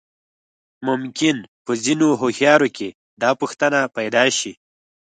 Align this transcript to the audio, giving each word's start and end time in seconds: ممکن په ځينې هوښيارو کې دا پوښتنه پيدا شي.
ممکن 0.87 1.37
په 1.65 1.71
ځينې 1.83 2.07
هوښيارو 2.19 2.67
کې 2.77 2.89
دا 3.21 3.29
پوښتنه 3.39 3.79
پيدا 3.95 4.23
شي. 4.37 4.51